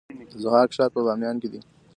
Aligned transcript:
د 0.29 0.31
ضحاک 0.43 0.69
ښار 0.75 0.89
په 0.95 1.01
بامیان 1.05 1.35
کې 1.41 1.47
دی 1.53 1.59